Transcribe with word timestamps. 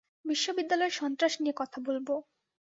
বিশ্ববিদ্যালয়ের 0.25 0.97
সন্ত্রাস 0.99 1.33
নিয়ে 1.41 1.55
কথা 1.57 1.77
বলব। 1.87 2.07